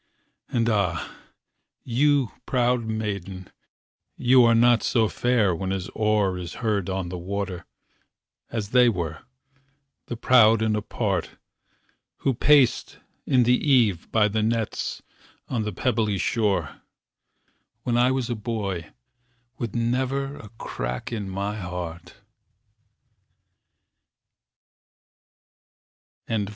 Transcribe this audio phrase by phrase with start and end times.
[0.49, 1.11] And ah,
[1.83, 3.51] you proud maiden,
[4.17, 7.67] you are not so fair when his oar Is heard on the water,
[8.49, 9.19] as they were,
[10.07, 11.37] the proud and apart,
[12.25, 15.03] Who paced in the eve by the nets
[15.47, 16.81] on the pebbly shore,
[17.83, 18.91] When I was a boy
[19.59, 22.15] with never a crack in my heart.